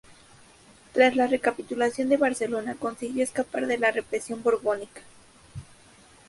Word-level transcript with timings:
Tras 0.93 1.15
la 1.15 1.29
capitulación 1.37 2.09
de 2.09 2.17
Barcelona 2.17 2.73
consiguió 2.73 3.23
escapar 3.23 3.67
de 3.67 3.77
la 3.77 3.91
represión 3.91 4.41
borbónica. 4.41 5.01